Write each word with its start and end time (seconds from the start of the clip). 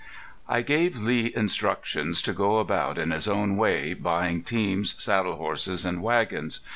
I 0.49 0.63
gave 0.63 0.97
Lee 0.97 1.31
instructions 1.35 2.23
to 2.23 2.33
go 2.33 2.57
about 2.57 2.97
in 2.97 3.11
his 3.11 3.27
own 3.27 3.55
way 3.55 3.93
buying 3.93 4.41
teams, 4.41 4.95
saddle 4.99 5.35
horses, 5.35 5.85
and 5.85 6.01
wagons. 6.01 6.61